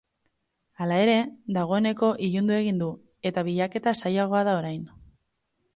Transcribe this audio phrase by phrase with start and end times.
[0.83, 1.17] Hala ere,
[1.59, 2.91] dagoeneko ilundu egin du
[3.33, 4.87] eta bilaketa zailagoa da orain.